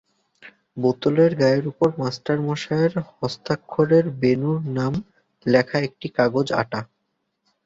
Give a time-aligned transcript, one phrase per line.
[0.77, 4.93] বোতলের গায়ের উপর মাস্টারমশায়ের হস্তাক্ষরে বেণুর নাম
[5.45, 6.81] লেখা একটা কাগজ আঁটা।